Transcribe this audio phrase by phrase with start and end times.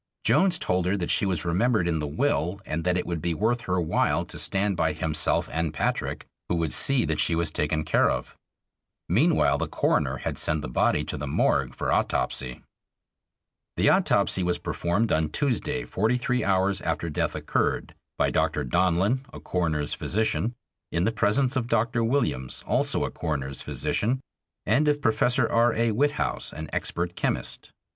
[0.23, 3.35] Jones told her that she was remembered in the will and that it would be
[3.35, 7.51] worth her while to stand by himself and Patrick, who would see that she was
[7.51, 8.35] taken care of.
[9.07, 12.63] Meanwhile the coroner had sent the body to the morgue for autopsy.
[13.77, 18.63] The autopsy was performed on Tuesday, forty three hours after death occurred, by Dr.
[18.63, 20.55] Donlin, a coroner's physician,
[20.91, 22.03] in the presence of Dr.
[22.03, 24.19] Williams, also a coroner's physician,
[24.65, 25.75] and of Professor R.
[25.75, 25.91] A.
[25.91, 27.69] Witthaus, an expert chemist.